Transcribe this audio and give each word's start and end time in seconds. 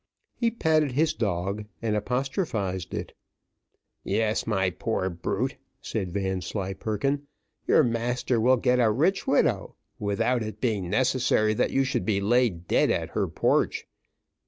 He 0.35 0.49
patted 0.49 0.93
his 0.93 1.13
dog, 1.13 1.65
and 1.79 1.95
apostrophised 1.95 2.91
it. 2.95 3.13
"Yes, 4.03 4.47
my 4.47 4.71
poor 4.71 5.11
brute," 5.11 5.57
said 5.79 6.11
Vanslyperken, 6.11 7.27
"your 7.67 7.83
master 7.83 8.41
will 8.41 8.57
get 8.57 8.79
a 8.79 8.89
rich 8.89 9.27
widow, 9.27 9.75
without 9.99 10.41
it 10.41 10.59
being 10.59 10.89
necessary 10.89 11.53
that 11.53 11.69
you 11.69 11.83
should 11.83 12.07
be 12.07 12.19
laid 12.19 12.67
dead 12.67 12.89
at 12.89 13.09
her 13.09 13.27
porch. 13.27 13.85